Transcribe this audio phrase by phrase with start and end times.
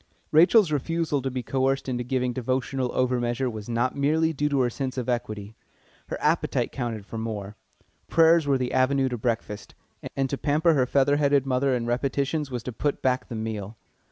[0.31, 4.61] Rachel's refusal to be coerced into giving devotional over measure was not merely due to
[4.61, 5.53] her sense of equity.
[6.07, 7.55] Her appetite counted for more.
[8.07, 9.75] Prayers were the avenue to breakfast,
[10.15, 13.77] and to pamper her featherheaded mother in repetitions was to put back the meal.